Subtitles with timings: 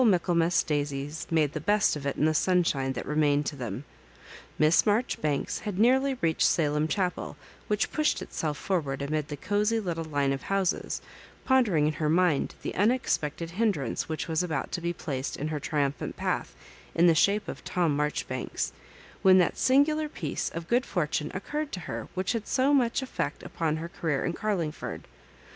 [0.03, 3.83] Michaelmas daisies made the best of it in the sunshine that pemained to them.
[4.57, 10.03] Miss Marjoribanks had nearly reached Salem Chapel, which pushed itself forward amid the cosy little
[10.03, 11.03] line of houses,
[11.45, 15.59] pondering in her mind the unexpected hindrance which was about to be placed in her
[15.59, 16.55] triumphant path,
[16.95, 18.71] in the shape of Tom Maijoribanks,
[19.21, 23.43] when that singular piece of good fortune occurred to her which had so much effect
[23.43, 25.07] upon her career in Carlingford.